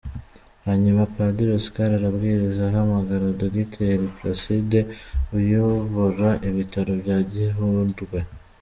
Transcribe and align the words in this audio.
Hanyuma 0.65 1.09
Padiri 1.15 1.51
Oscar 1.59 1.89
aribwiriza 1.93 2.61
ahamagara 2.67 3.35
Dogiteri 3.41 4.05
Placide 4.15 4.79
uyobora 5.37 6.29
ibitaro 6.49 6.91
bya 7.03 7.17
Gihundwe. 7.33 8.19